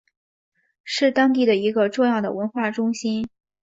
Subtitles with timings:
[0.83, 3.29] 是当地的一个重要的文化中心。